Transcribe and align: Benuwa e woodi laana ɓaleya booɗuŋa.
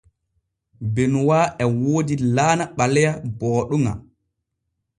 Benuwa 0.93 1.39
e 1.63 1.65
woodi 1.79 2.15
laana 2.35 2.63
ɓaleya 2.77 3.11
booɗuŋa. 3.37 3.91